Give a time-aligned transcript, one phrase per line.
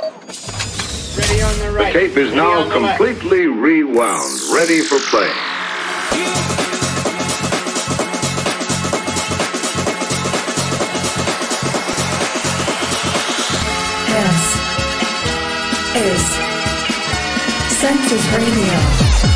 [0.00, 5.30] The tape is now completely rewound, ready for play.
[14.06, 14.40] This
[15.96, 16.22] is
[17.78, 19.29] Census Radio.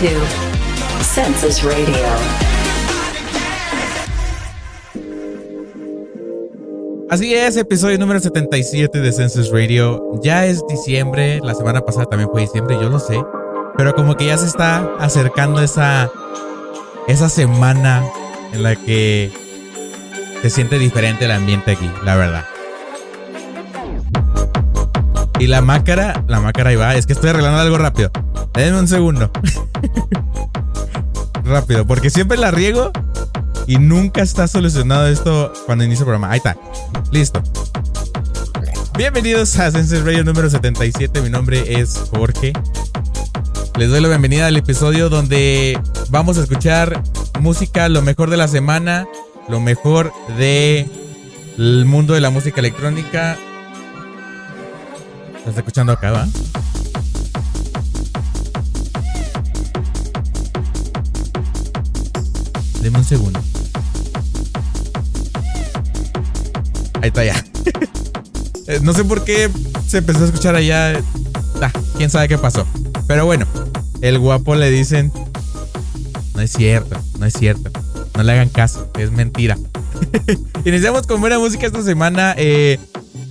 [0.00, 1.94] Census Radio.
[7.10, 10.02] Así es, episodio número 77 de Census Radio.
[10.22, 13.22] Ya es diciembre, la semana pasada también fue diciembre, yo lo sé.
[13.76, 16.10] Pero como que ya se está acercando esa,
[17.06, 18.02] esa semana
[18.54, 19.30] en la que
[20.40, 22.46] se siente diferente el ambiente aquí, la verdad.
[25.38, 28.10] Y la máscara, la máscara ahí va, es que estoy arreglando algo rápido.
[28.54, 29.30] Denme un segundo.
[31.44, 32.90] Rápido, porque siempre la riego
[33.66, 36.30] y nunca está solucionado esto cuando inicia el programa.
[36.30, 36.56] Ahí está.
[37.12, 37.42] Listo.
[38.96, 41.22] Bienvenidos a Senses Radio número 77.
[41.22, 42.52] Mi nombre es Jorge.
[43.78, 47.02] Les doy la bienvenida al episodio donde vamos a escuchar
[47.40, 49.06] música, lo mejor de la semana,
[49.48, 50.86] lo mejor de
[51.56, 53.38] el mundo de la música electrónica.
[55.38, 56.26] ¿Estás escuchando acá, va?
[62.80, 63.40] Deme un segundo.
[67.02, 67.34] Ahí está ya.
[68.66, 69.50] Eh, no sé por qué
[69.84, 71.02] se empezó a escuchar allá.
[71.60, 72.64] Ah, quién sabe qué pasó.
[73.08, 73.44] Pero bueno,
[74.00, 75.10] el guapo le dicen.
[76.36, 77.68] No es cierto, no es cierto.
[78.16, 79.58] No le hagan caso, es mentira.
[80.64, 82.36] Iniciamos con buena música esta semana.
[82.38, 82.78] Eh,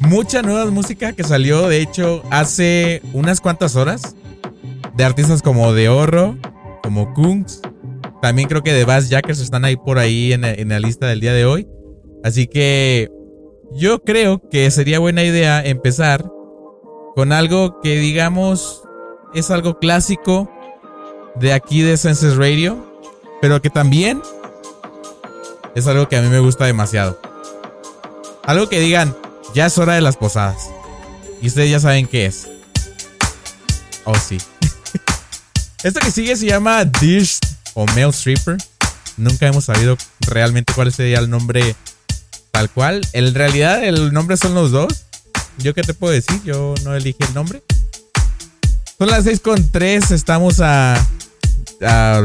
[0.01, 4.15] mucha nueva música que salió, de hecho, hace unas cuantas horas.
[4.97, 6.37] De artistas como De Horro,
[6.83, 7.61] como Kungs,
[8.21, 11.33] también creo que The Bass Jackers están ahí por ahí en, la lista del día
[11.33, 11.67] de hoy.
[12.23, 13.09] Así que
[13.71, 16.25] yo creo que sería buena idea empezar
[17.15, 18.83] con algo que digamos
[19.33, 20.51] es algo clásico
[21.35, 22.85] de aquí de Senses Radio,
[23.41, 24.21] pero que también
[25.75, 27.19] es algo que a mí me gusta demasiado.
[28.43, 29.15] Algo que digan,
[29.53, 30.69] ya es hora de las posadas.
[31.41, 32.49] Y ustedes ya saben qué es.
[34.03, 34.39] Oh, sí.
[35.83, 37.39] Esto que sigue se llama Dish
[37.79, 38.57] o Male Stripper.
[39.15, 39.97] Nunca hemos sabido
[40.27, 41.75] realmente cuál sería el nombre
[42.51, 43.01] tal cual.
[43.13, 45.05] En realidad el nombre son los dos.
[45.59, 46.41] ¿Yo qué te puedo decir?
[46.43, 47.63] Yo no elige el nombre.
[48.97, 50.11] Son las 6 con 3.
[50.11, 50.95] Estamos a,
[51.81, 52.21] a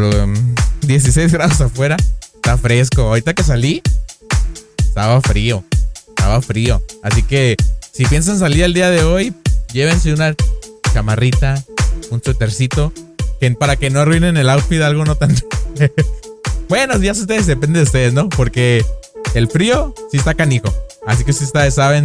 [0.81, 1.97] 16 um, grados afuera.
[2.35, 3.03] Está fresco.
[3.03, 3.81] Ahorita que salí,
[4.79, 5.65] estaba frío.
[6.09, 6.83] Estaba frío.
[7.05, 7.57] Así que
[7.93, 9.33] si piensan salir el día de hoy,
[9.73, 10.35] llévense una
[10.93, 11.65] chamarrita,
[12.11, 12.93] un suétercito
[13.59, 15.35] para que no arruinen el outfit algo no tan...
[16.69, 18.29] bueno, ya ustedes, depende de ustedes, ¿no?
[18.29, 18.85] Porque
[19.35, 20.73] el frío sí está canijo.
[21.07, 22.05] Así que si ustedes saben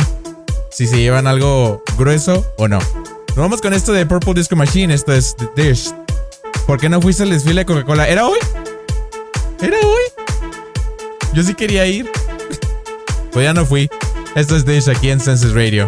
[0.72, 2.80] si se llevan algo grueso o no.
[3.30, 4.94] Nos vamos con esto de Purple Disco Machine.
[4.94, 5.94] Esto es Dish.
[6.66, 8.08] ¿Por qué no fuiste al desfile de Coca-Cola?
[8.08, 8.40] ¿Era hoy?
[9.62, 10.02] ¿Era hoy?
[11.34, 12.10] Yo sí quería ir.
[13.32, 13.90] pues ya no fui.
[14.36, 15.86] Esto es Dish aquí en Senses Radio.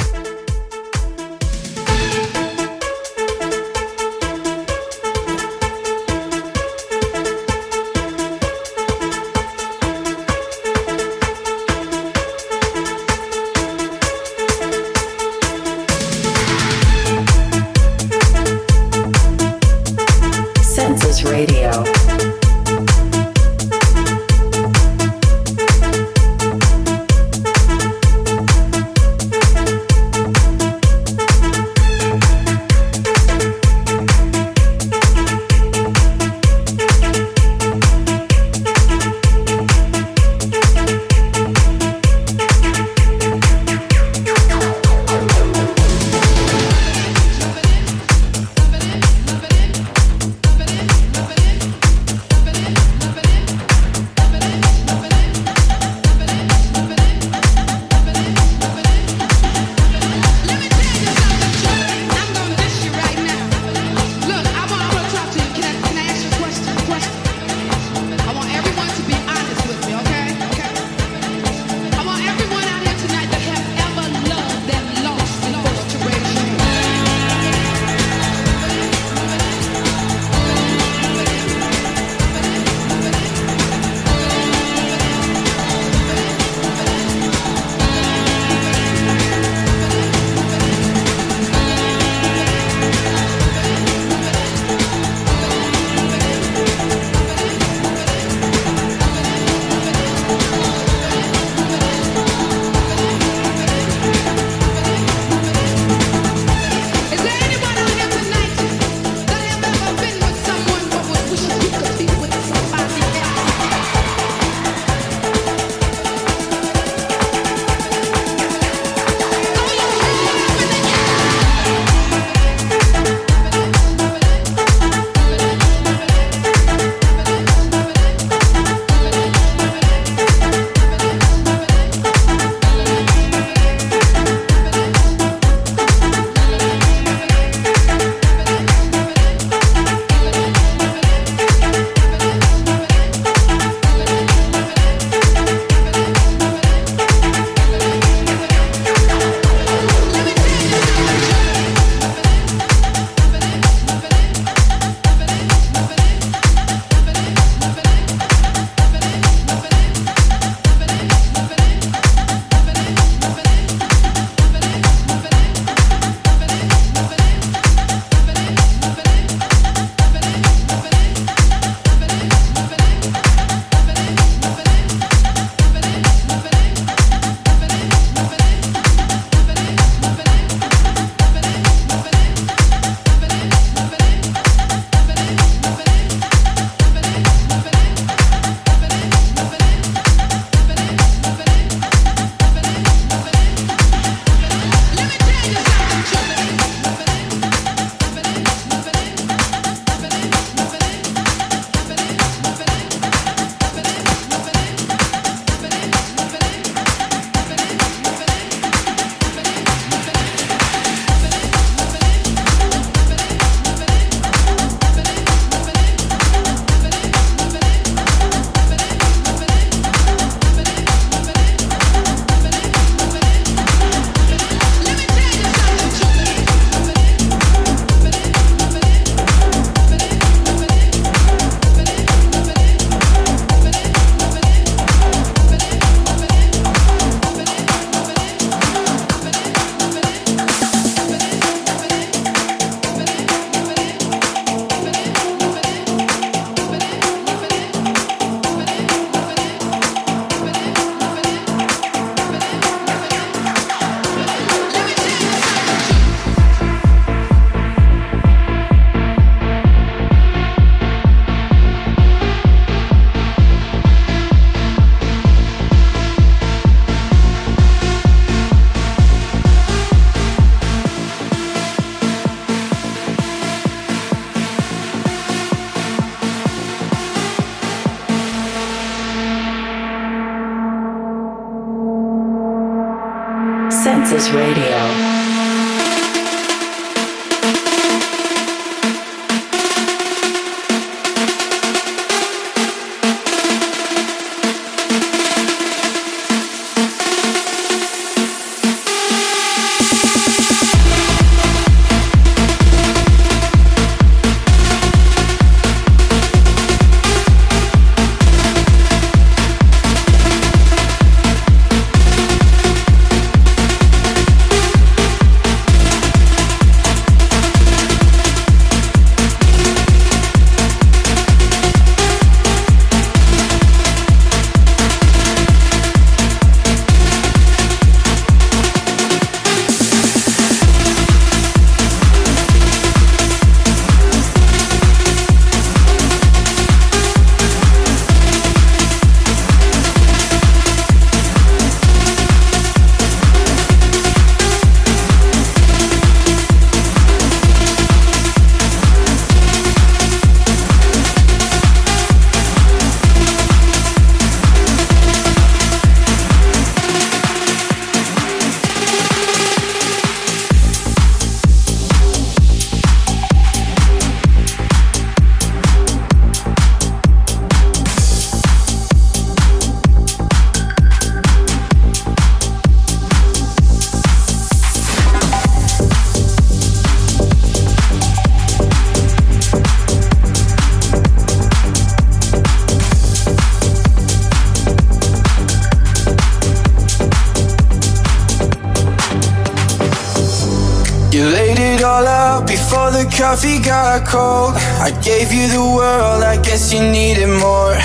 [393.32, 394.56] Coffee got cold.
[394.84, 397.76] I gave you the world, I guess you needed more.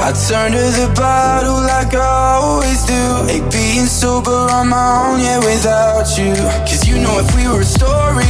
[0.00, 3.02] I turned to the bottle like I always do.
[3.28, 6.32] Ain't being sober on my own, yeah, without you.
[6.64, 8.24] Cause you know if we were a story,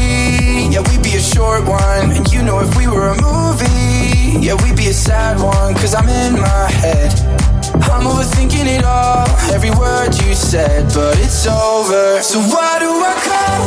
[0.75, 2.11] yeah, we'd be a short one.
[2.11, 5.75] And you know if we were a movie, yeah, we'd be a sad one.
[5.75, 7.15] Cause I'm in my head.
[7.95, 12.21] I'm overthinking it all, every word you said, but it's over.
[12.23, 13.00] So why do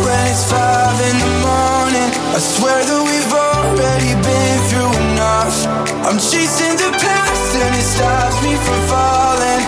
[0.02, 2.10] when it's five in the morning?
[2.34, 5.58] I swear that we've already been through enough.
[6.08, 9.64] I'm chasing the past and it stops me from falling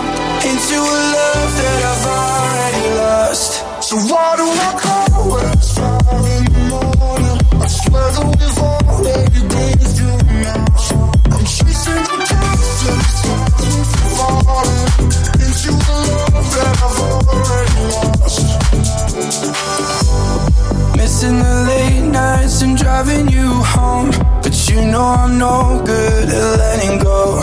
[0.50, 3.50] into a love that I've already lost.
[3.82, 5.55] So why do I call
[22.86, 24.10] driving you home.
[24.44, 27.42] But you know I'm no good at letting go.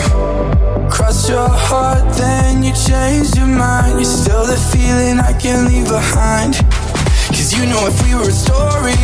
[0.88, 4.00] Cross your heart, then you change your mind.
[4.00, 6.54] You're still the feeling I can't leave behind.
[7.36, 8.96] Cause you know if we were a story,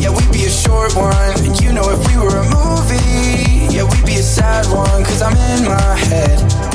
[0.00, 1.36] yeah, we'd be a short one.
[1.44, 5.04] And you know if we were a movie, yeah, we'd be a sad one.
[5.04, 6.65] Cause I'm in my head.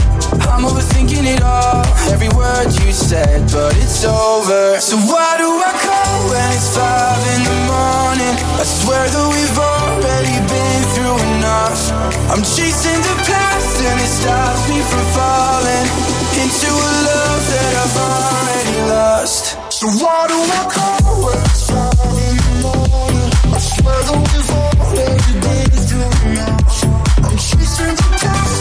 [0.51, 1.79] I'm overthinking it all,
[2.11, 4.79] every word you said, but it's over.
[4.83, 8.35] So why do I call when it's five in the morning?
[8.59, 11.79] I swear that we've already been through enough.
[12.27, 15.87] I'm chasing the past and it stops me from falling
[16.35, 19.55] into a love that I've already lost.
[19.71, 23.29] So why do I call when it's five in the morning?
[23.55, 26.83] I swear that we've already been through enough.
[27.23, 28.60] I'm chasing the past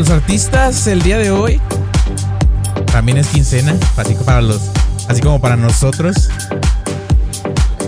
[0.00, 1.60] los artistas, el día de hoy
[2.90, 4.62] también es quincena, así para los,
[5.08, 6.30] así como para nosotros.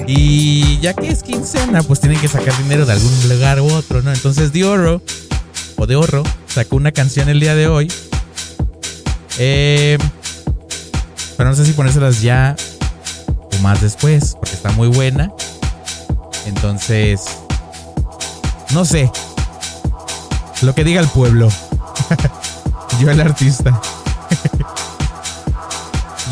[0.07, 4.02] Y ya que es quincena, pues tienen que sacar dinero de algún lugar u otro,
[4.02, 4.12] ¿no?
[4.12, 5.00] Entonces Diorro,
[5.76, 7.90] o de Horro, sacó una canción el día de hoy.
[9.38, 9.97] Eh,
[11.38, 12.57] pero no sé si ponérselas ya
[13.57, 15.33] o más después, porque está muy buena.
[16.45, 17.23] Entonces,
[18.75, 19.11] no sé.
[20.61, 21.49] Lo que diga el pueblo.
[23.00, 23.80] Yo el artista.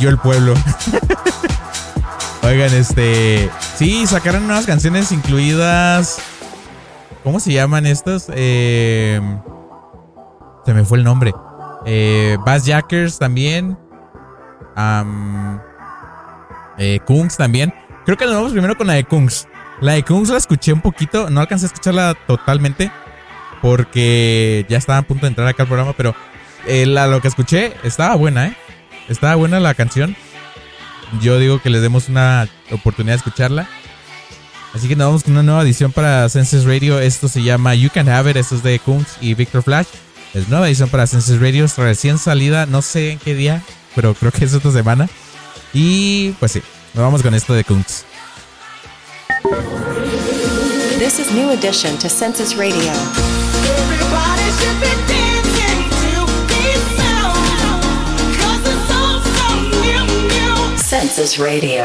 [0.01, 0.55] Yo el pueblo.
[2.43, 3.51] Oigan, este.
[3.77, 6.19] Sí, sacaron nuevas canciones incluidas.
[7.23, 8.27] ¿Cómo se llaman estas?
[8.35, 9.21] Eh,
[10.65, 11.35] se me fue el nombre.
[11.87, 13.79] Eh, Bass Jackers también.
[14.77, 15.59] Um,
[17.07, 17.75] Kungs también.
[18.05, 19.47] Creo que nos vamos primero con la de Kungs.
[19.81, 21.29] La de Kungs la escuché un poquito.
[21.29, 22.91] No alcancé a escucharla totalmente.
[23.63, 25.93] Porque ya estaba a punto de entrar acá al programa.
[25.95, 26.15] Pero
[26.67, 28.57] eh, la, lo que escuché estaba buena, ¿eh?
[29.09, 30.17] Estaba buena la canción.
[31.21, 33.69] Yo digo que les demos una oportunidad de escucharla.
[34.73, 37.01] Así que nos vamos con una nueva edición para Senses Radio.
[37.01, 38.37] Esto se llama You Can Have It.
[38.37, 39.87] Esto es de Kungs y Victor Flash.
[40.33, 41.67] Es nueva edición para Senses Radio.
[41.77, 42.67] Recién salida.
[42.67, 43.63] No sé en qué día.
[43.97, 45.09] Pero creo que es esta semana.
[45.75, 46.63] Y pues sí.
[46.95, 48.05] Nos vamos con esto de Kungs.
[50.99, 52.93] This is new addition to Census Radio.
[61.39, 61.85] Radio.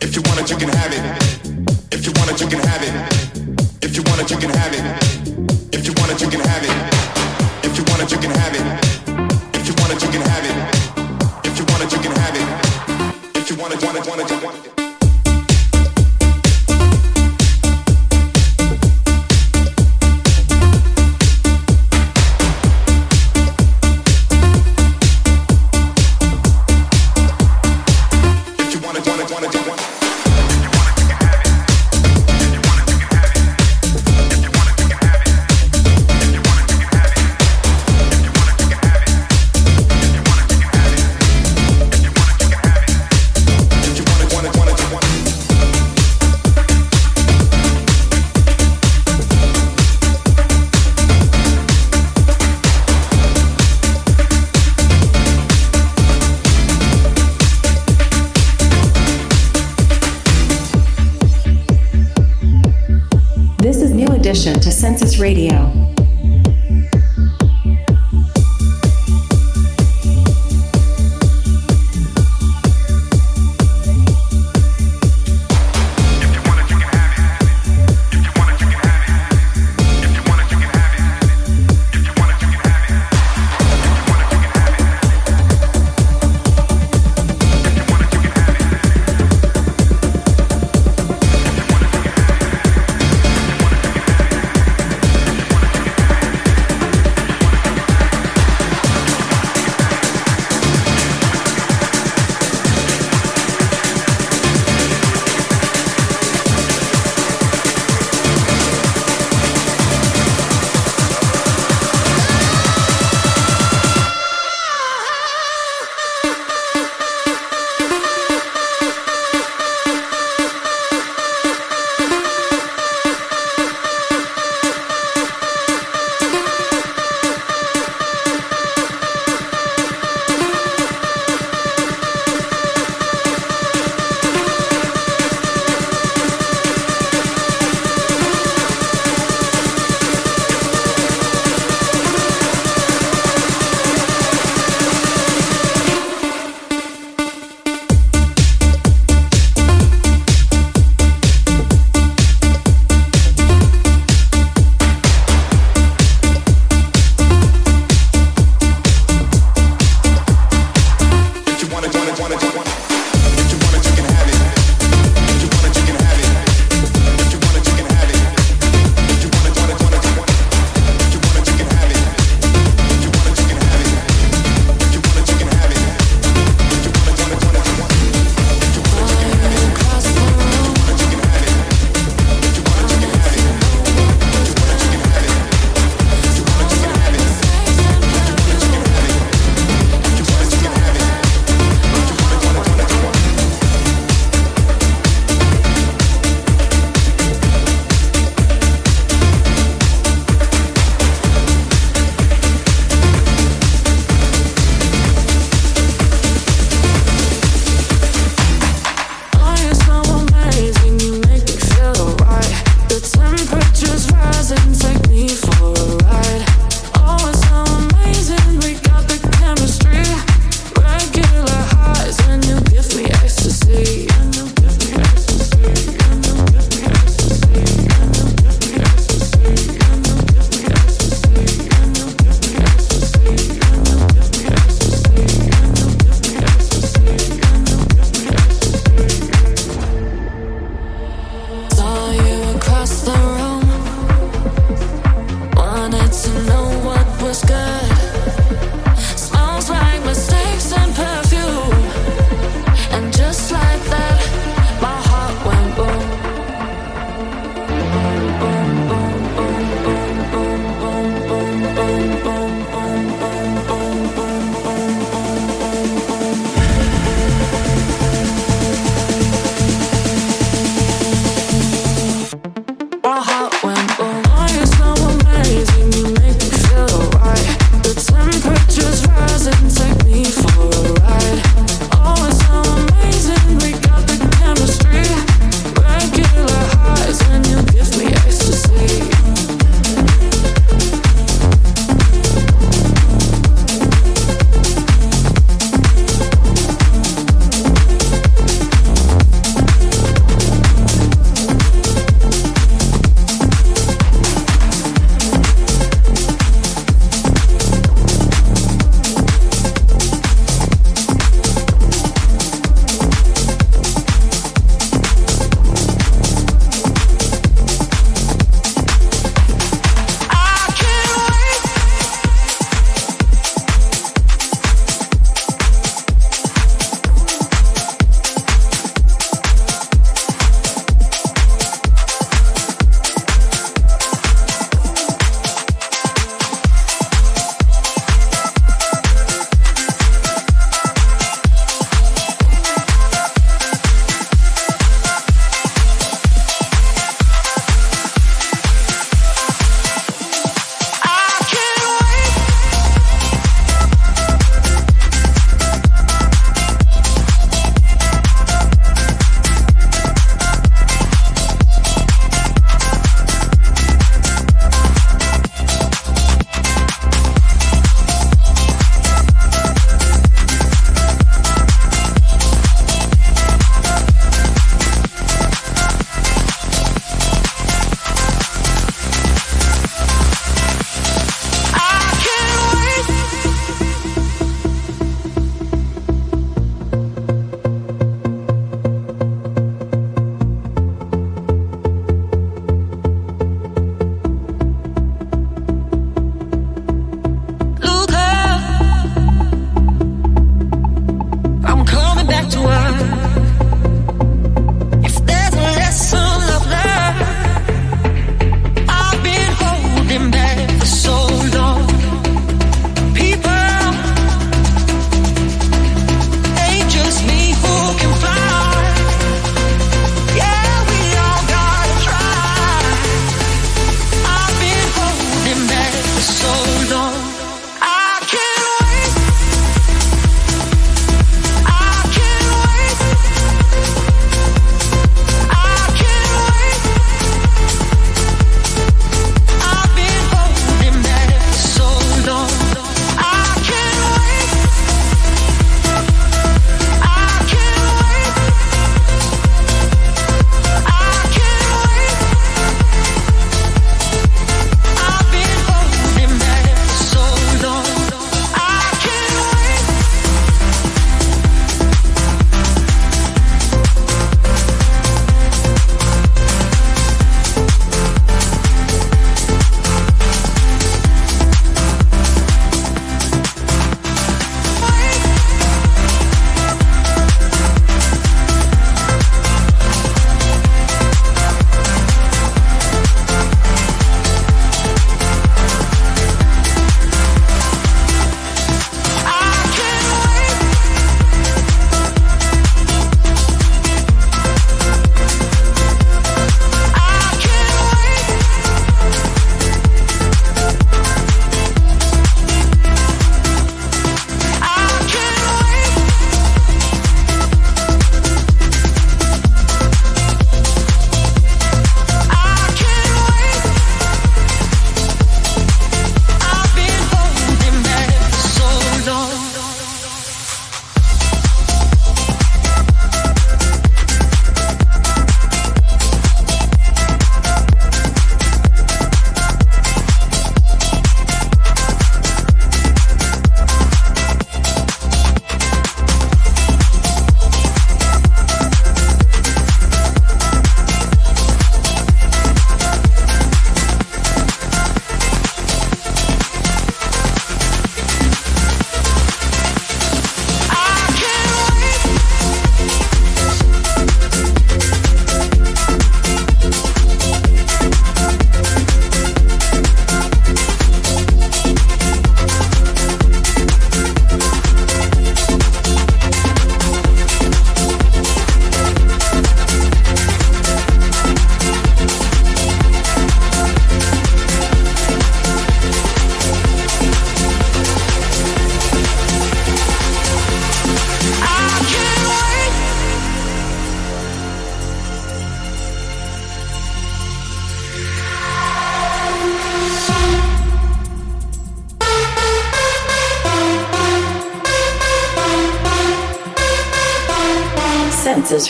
[0.00, 1.02] If you want it, you can have it.
[1.92, 3.84] If you want it, you can have it.
[3.84, 4.87] If you want it, you can have it.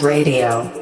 [0.02, 0.77] Radio.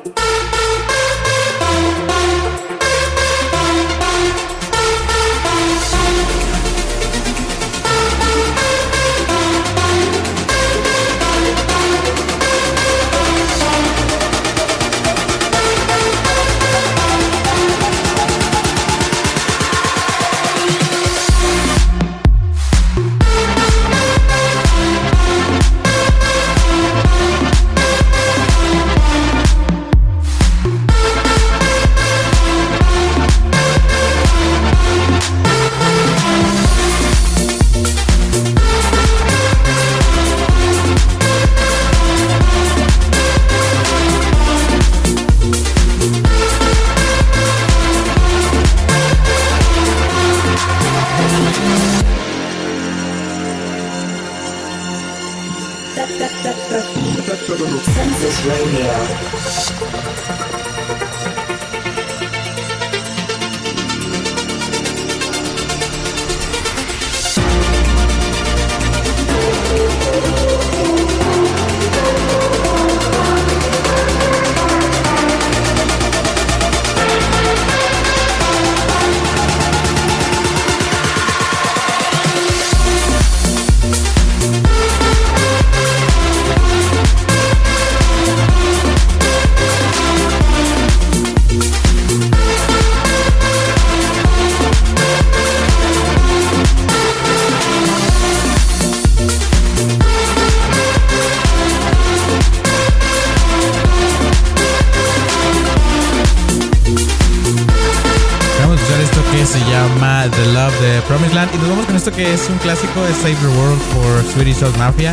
[113.27, 115.13] Save the World por Swedish House Mafia.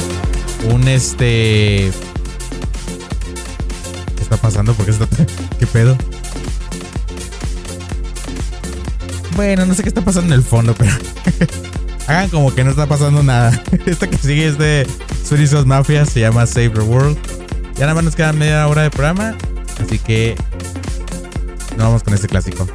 [0.70, 1.92] Un este.
[4.16, 4.76] ¿Qué está pasando?
[4.76, 5.08] ¿Por qué está.?
[5.60, 5.98] ¿Qué pedo?
[9.36, 10.92] Bueno, no sé qué está pasando en el fondo, pero.
[12.08, 13.60] Hagan como que no está pasando nada.
[13.88, 14.88] Esto que sigue es de
[15.26, 16.06] Swedish House Mafia.
[16.06, 17.18] Se llama Save the World.
[17.78, 19.36] Ya nada más nos queda media hora de programa.
[19.84, 20.36] Así que.
[21.78, 22.68] Nos vamos con este clásico.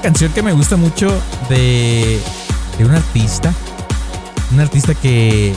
[0.00, 1.08] Canción que me gusta mucho
[1.48, 2.20] de,
[2.78, 3.52] de un artista.
[4.52, 5.54] Un artista que,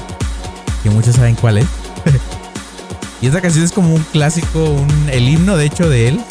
[0.83, 1.65] que muchos saben cuál es.
[3.21, 6.21] y esta canción es como un clásico, un, el himno de hecho de él.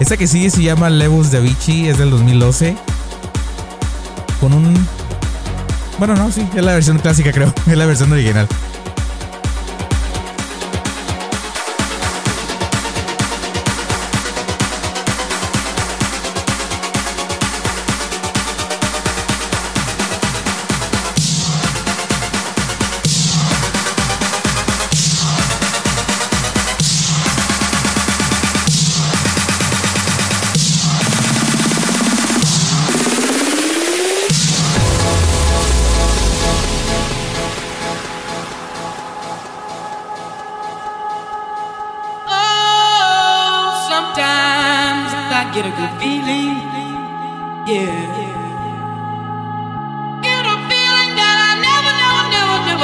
[0.00, 2.76] Esta que sigue se llama Levus de Avicii, es del 2012.
[4.40, 4.74] Con un...
[5.98, 8.46] Bueno, no, sí, es la versión clásica creo, es la versión original.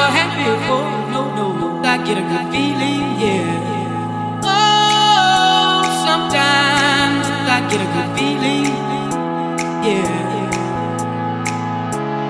[0.03, 0.91] Never, had before.
[1.13, 1.83] No, no.
[1.85, 3.05] I get a good feeling.
[3.21, 4.43] Yeah.
[4.45, 8.65] Oh, sometimes I get a good feeling.
[9.87, 10.21] Yeah.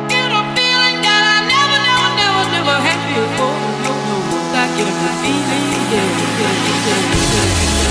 [0.09, 3.57] Get a feeling that I never, never, never, never had before.
[3.57, 4.37] Oh, no, no, no.
[4.61, 5.67] I get a good feeling.
[5.93, 6.55] Yeah, yeah,
[6.87, 6.99] yeah,
[7.77, 7.82] yeah.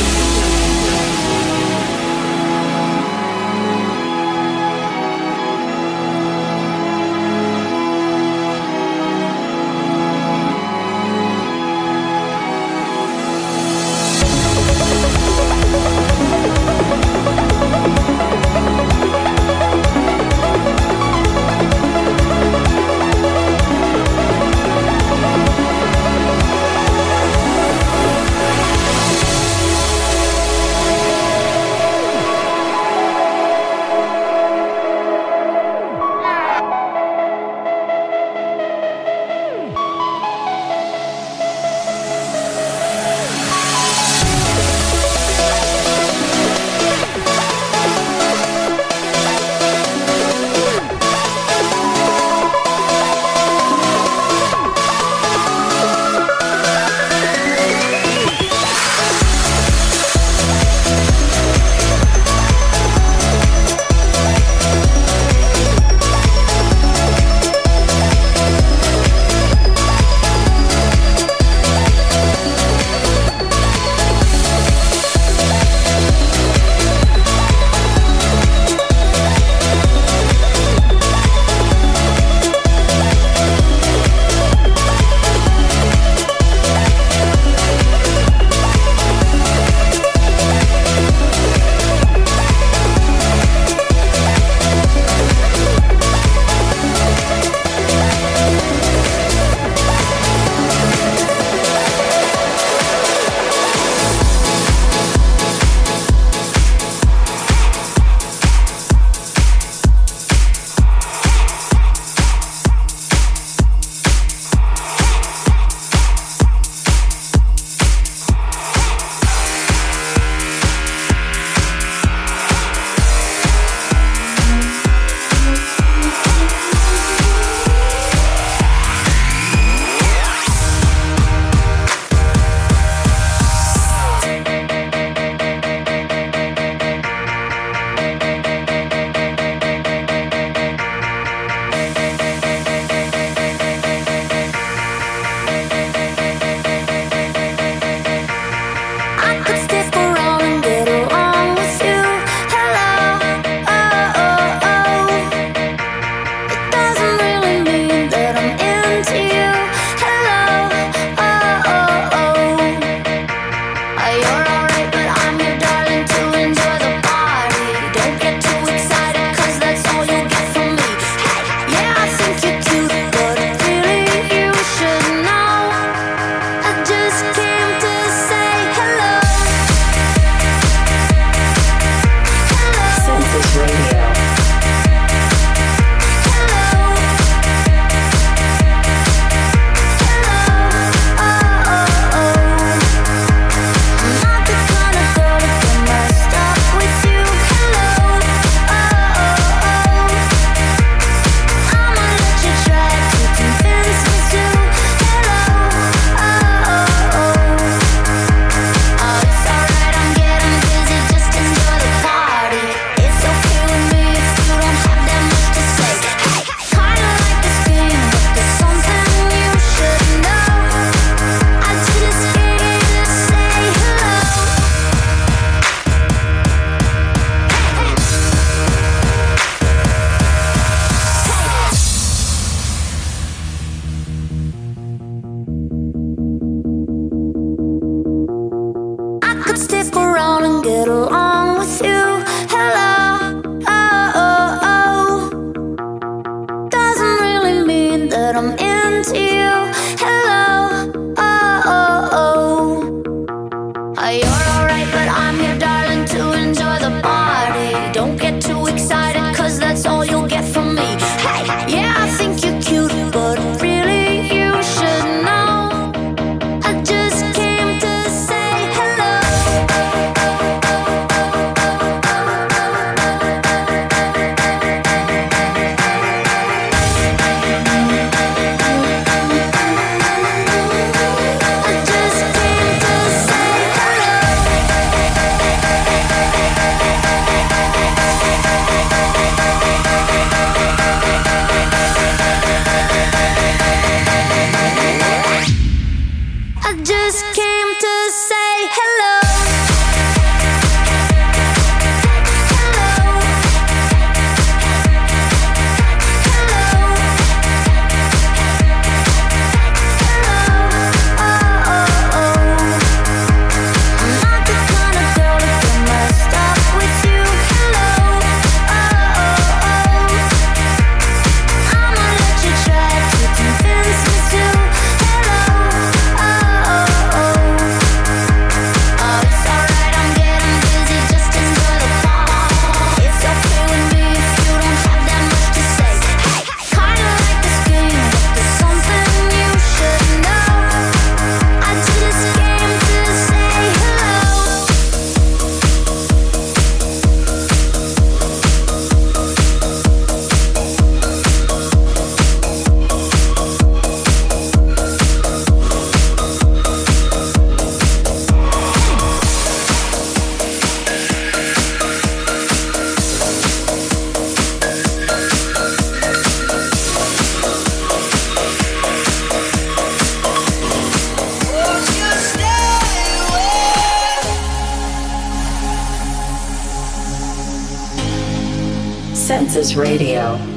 [379.61, 380.50] Radio.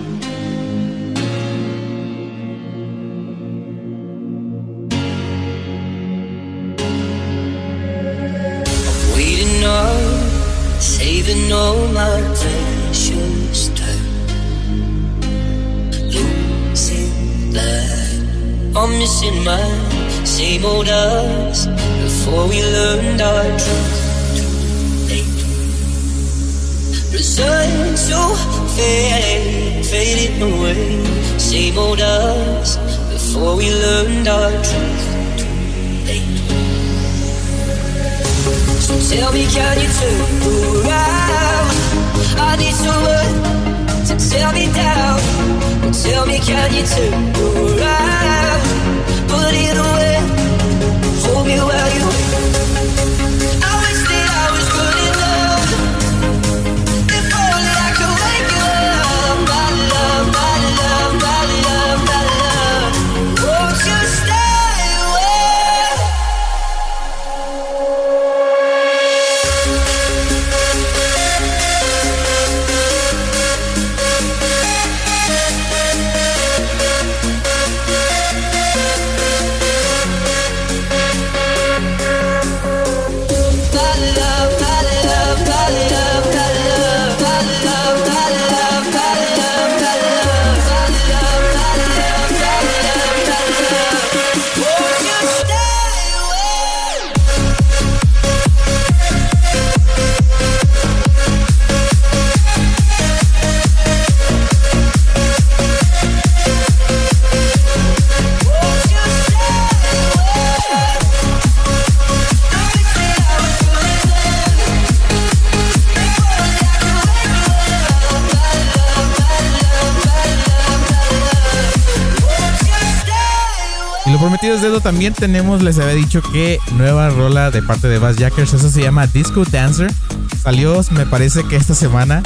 [124.95, 128.81] también tenemos, les había dicho que nueva rola de parte de Bass Jackers, eso se
[128.81, 129.93] llama Disco Dancer.
[130.41, 132.23] Salió, me parece que esta semana.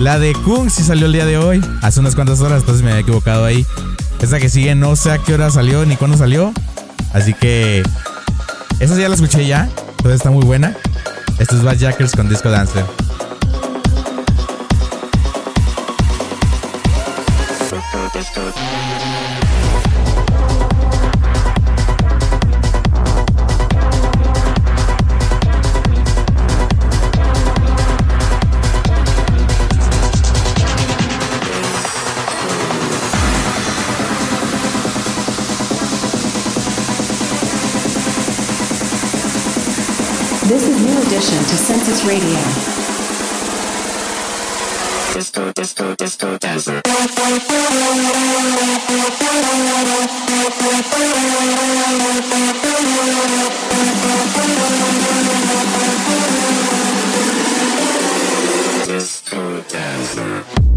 [0.00, 2.90] La de Kung sí salió el día de hoy, hace unas cuantas horas, entonces me
[2.90, 3.64] había equivocado ahí.
[4.20, 6.52] esa que sigue no sé a qué hora salió ni cuándo salió.
[7.12, 7.84] Así que
[8.80, 10.76] esa ya la escuché ya, entonces está muy buena.
[11.38, 12.84] Esto es Bad Jackers con Disco Dancer.
[41.18, 42.38] Is to Census Radio.
[45.14, 46.80] Disco, disco, disco dancer.
[58.86, 60.67] Disco dancer.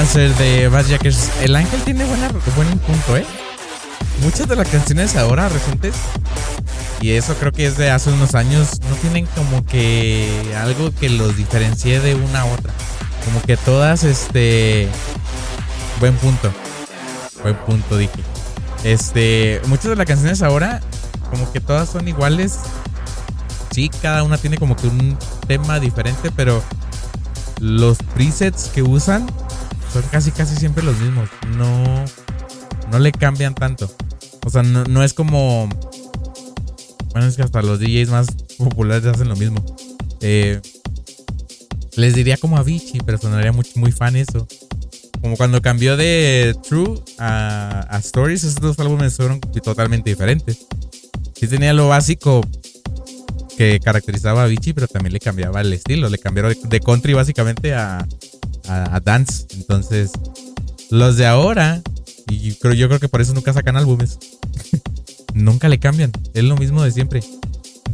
[0.00, 1.28] Dancer de Bass Jackers.
[1.42, 3.26] El Ángel tiene buena, buen punto, ¿eh?
[4.22, 5.94] Muchas de las canciones ahora recientes,
[7.02, 11.10] y eso creo que es de hace unos años, no tienen como que algo que
[11.10, 12.72] los diferencie de una a otra.
[13.26, 14.88] Como que todas, este.
[16.00, 16.50] Buen punto.
[17.42, 18.22] Buen punto, dije.
[18.84, 19.60] Este.
[19.66, 20.80] Muchas de las canciones ahora,
[21.28, 22.58] como que todas son iguales.
[23.70, 26.62] Sí, cada una tiene como que un tema diferente, pero
[27.60, 29.26] los presets que usan
[29.92, 31.28] son casi casi siempre los mismos.
[31.56, 32.04] No,
[32.90, 33.90] no le cambian tanto.
[34.46, 35.68] O sea, no, no es como.
[37.12, 38.28] Bueno, es que hasta los DJs más
[38.58, 39.64] populares hacen lo mismo.
[40.20, 40.60] Eh,
[41.96, 44.46] les diría como a Avicii, pero sonaría muy, muy fan eso.
[45.20, 50.66] Como cuando cambió de True a, a Stories, esos dos álbumes fueron totalmente diferentes.
[51.34, 52.42] Sí tenía lo básico
[53.56, 56.08] que caracterizaba a Avicii, pero también le cambiaba el estilo.
[56.08, 58.06] Le cambiaron de, de country básicamente a,
[58.68, 59.46] a, a dance.
[59.54, 60.10] Entonces,
[60.90, 61.82] los de ahora,
[62.28, 64.18] y creo, yo creo que por eso nunca sacan álbumes.
[65.34, 66.12] nunca le cambian.
[66.34, 67.22] Es lo mismo de siempre.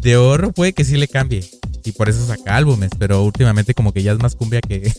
[0.00, 1.48] De ahorro puede que sí le cambie.
[1.84, 2.90] Y por eso saca álbumes.
[2.98, 4.92] Pero últimamente como que ya es más cumbia que,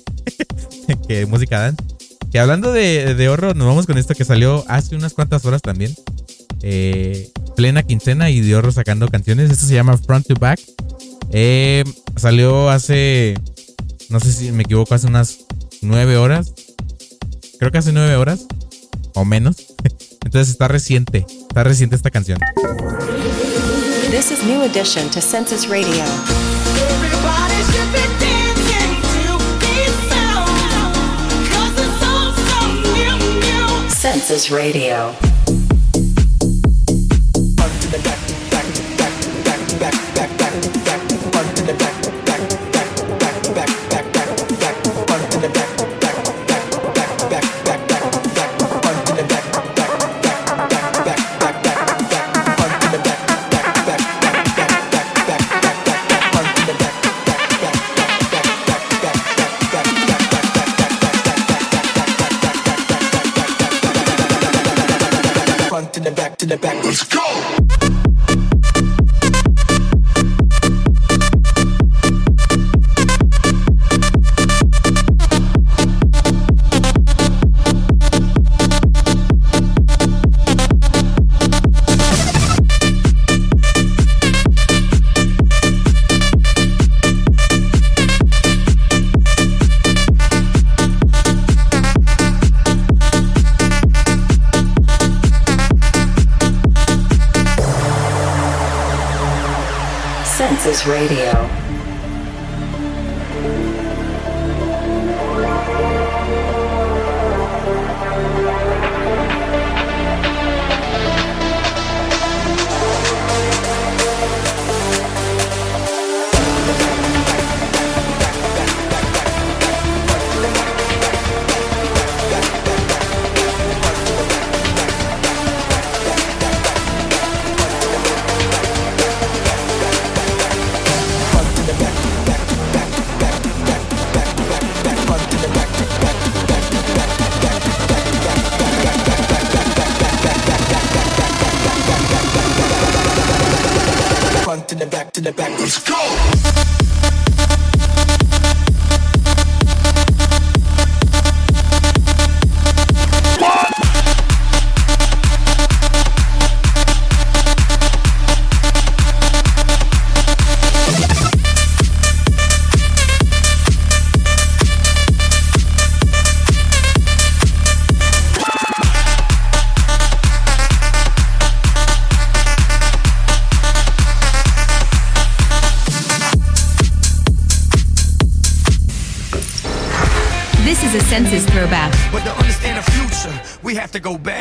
[1.07, 1.83] que música dance.
[2.31, 5.61] Que hablando de, de ahorro, nos vamos con esto que salió hace unas cuantas horas
[5.61, 5.95] también.
[6.61, 9.49] Eh, plena quincena y de ahorro sacando canciones.
[9.49, 10.59] Esto se llama Front to Back.
[11.31, 11.83] Eh,
[12.15, 13.35] salió hace,
[14.09, 15.46] no sé si me equivoco, hace unas
[15.81, 16.53] nueve horas.
[17.59, 18.45] Creo que hace nueve horas
[19.13, 19.57] o menos.
[20.25, 22.39] Entonces está reciente, está reciente esta canción.
[24.11, 26.03] This is New Edition to Census Radio.
[27.03, 28.07] Everybody should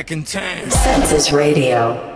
[0.06, 0.70] back in time.
[0.70, 2.15] Census Radio.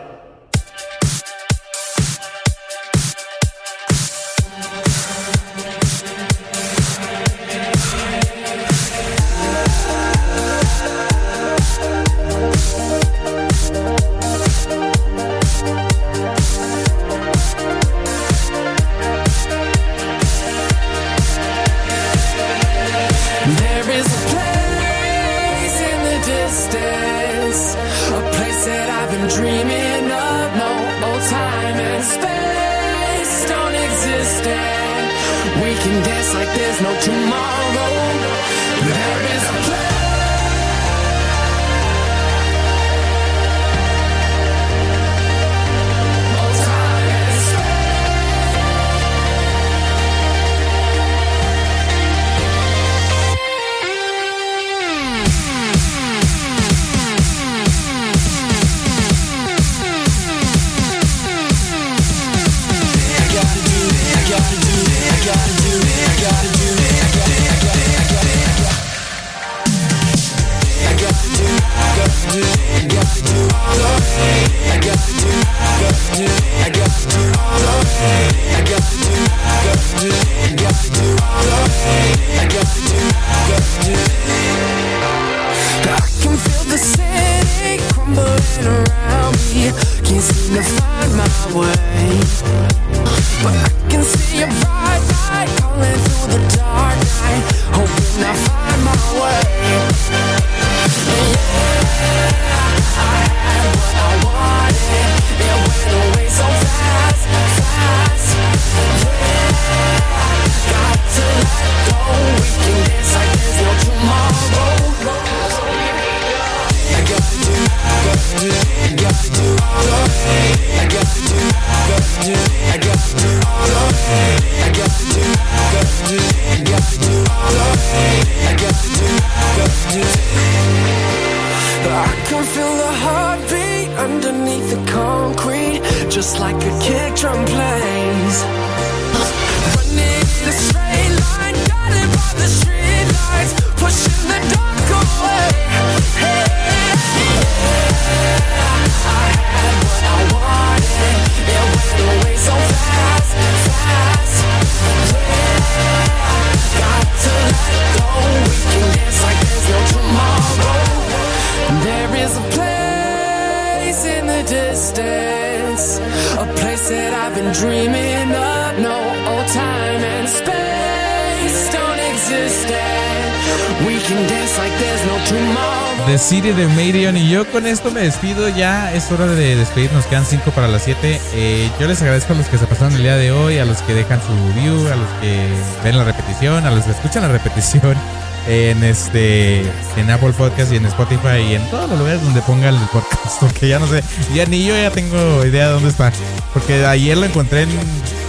[177.71, 178.49] esto me despido.
[178.49, 180.07] Ya es hora de despedirnos.
[180.07, 181.21] Quedan 5 para las 7.
[181.35, 183.81] Eh, yo les agradezco a los que se pasaron el día de hoy, a los
[183.83, 185.49] que dejan su view, a los que
[185.85, 187.97] ven la repetición, a los que escuchan la repetición
[188.49, 189.61] en este
[189.97, 193.39] en Apple Podcast y en Spotify y en todos los lugares donde ponga el podcast
[193.41, 194.03] porque ya no sé
[194.35, 196.11] ya ni yo ya tengo idea de dónde está
[196.55, 197.69] porque ayer lo encontré en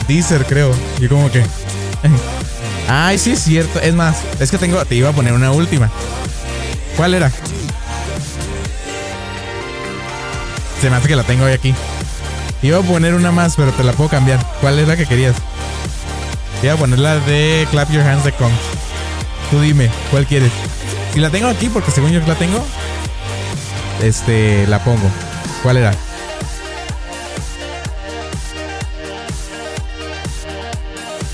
[0.10, 1.42] Deezer creo y como que
[2.90, 5.90] ay sí es cierto es más es que tengo te iba a poner una última
[6.98, 7.32] ¿cuál era?
[10.82, 11.76] Se me hace que la tengo hoy aquí.
[12.64, 14.44] Iba a poner una más, pero te la puedo cambiar.
[14.62, 15.36] ¿Cuál es la que querías?
[16.64, 18.52] Iba a poner la de Clap Your Hands de Kong.
[19.52, 20.52] Tú dime, ¿cuál quieres?
[21.14, 22.66] Si la tengo aquí, porque según yo la tengo,
[24.02, 25.08] este, la pongo.
[25.62, 25.92] ¿Cuál era?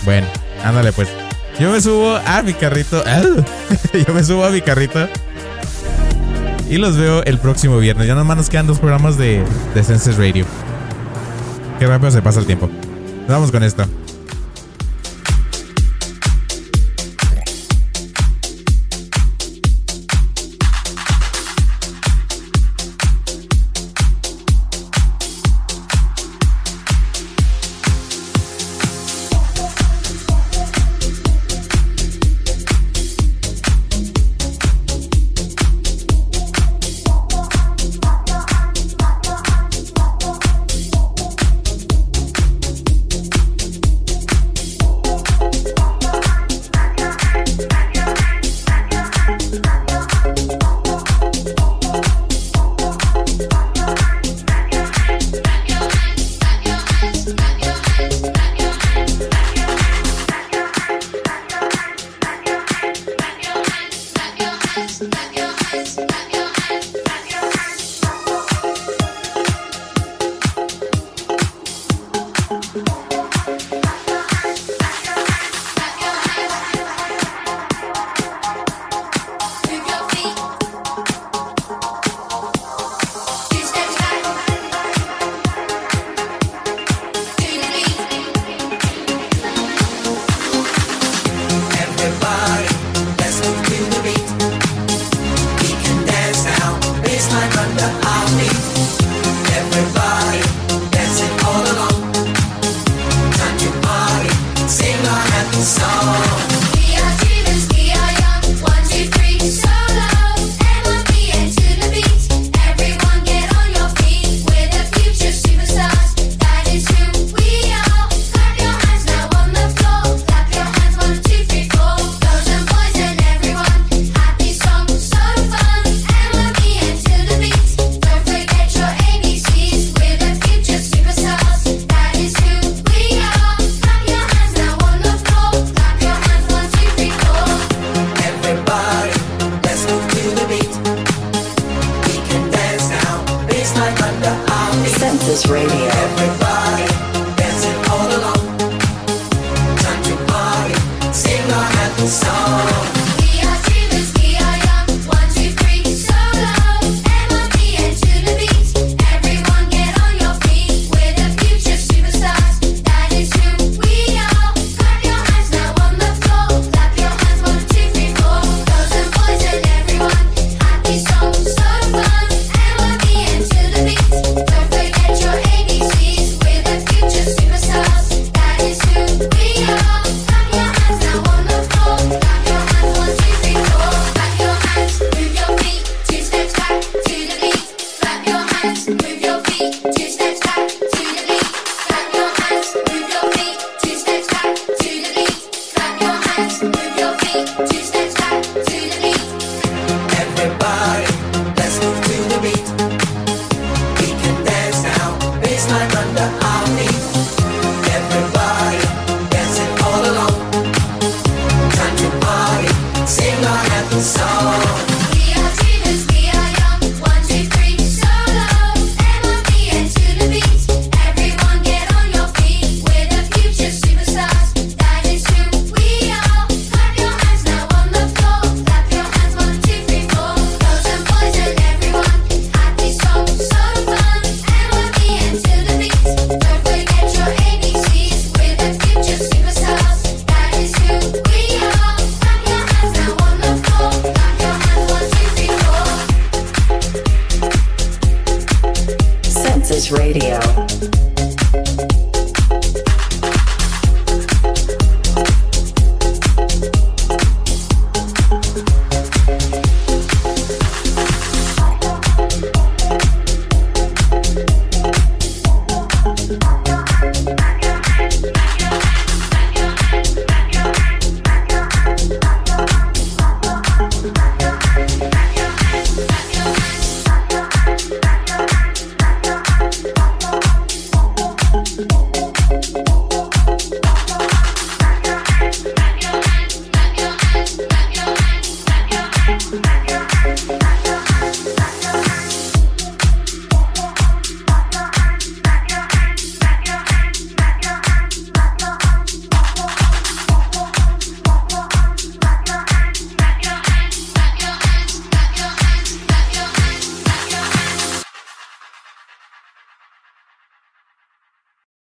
[0.03, 0.27] Bueno,
[0.61, 1.07] ándale pues.
[1.57, 3.01] Yo me subo a mi carrito.
[4.07, 5.07] yo me subo a mi carrito
[6.69, 8.07] y los veo el próximo viernes.
[8.07, 9.43] Ya nada más nos quedan dos programas de,
[9.73, 10.45] de Senses Radio.
[11.79, 12.69] Qué rápido se pasa el tiempo.
[13.21, 13.85] Nos vamos con esto.